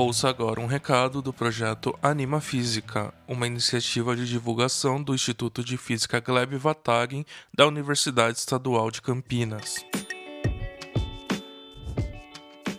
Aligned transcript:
Ouça 0.00 0.28
agora 0.28 0.60
um 0.60 0.66
recado 0.66 1.20
do 1.20 1.32
projeto 1.32 1.92
Anima 2.00 2.40
Física, 2.40 3.12
uma 3.26 3.48
iniciativa 3.48 4.14
de 4.14 4.28
divulgação 4.28 5.02
do 5.02 5.12
Instituto 5.12 5.64
de 5.64 5.76
Física 5.76 6.20
Gleb 6.20 6.56
Vatagen 6.56 7.26
da 7.52 7.66
Universidade 7.66 8.38
Estadual 8.38 8.92
de 8.92 9.02
Campinas. 9.02 9.84